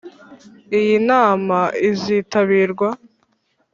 [0.79, 1.57] Iyi nama
[1.89, 2.87] izitabirwa.